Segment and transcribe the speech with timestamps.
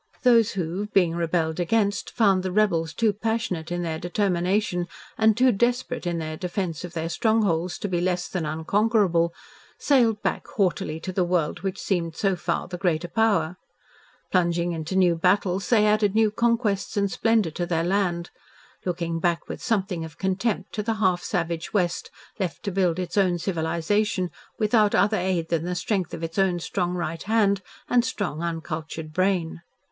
[0.23, 5.51] Those who, being rebelled against, found the rebels too passionate in their determination and too
[5.51, 9.31] desperate in their defence of their strongholds to be less than unconquerable,
[9.77, 13.57] sailed back haughtily to the world which seemed so far the greater power.
[14.31, 18.31] Plunging into new battles, they added new conquests and splendour to their land,
[18.85, 22.09] looking back with something of contempt to the half savage West
[22.39, 26.59] left to build its own civilisation without other aid than the strength of its own
[26.59, 29.61] strong right hand and strong uncultured brain.